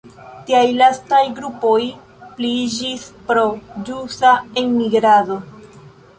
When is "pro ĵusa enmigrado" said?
3.29-5.41